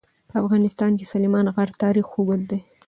[0.29, 2.59] په افغانستان کې د سلیمان غر تاریخ اوږد دی.